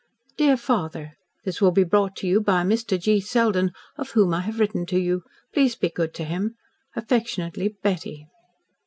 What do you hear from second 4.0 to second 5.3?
whom I have written to you.